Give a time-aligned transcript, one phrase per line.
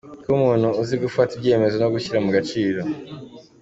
[0.21, 2.79] Kuba umuntu uzi gufata ibyemezo no gushyira mu gaciro.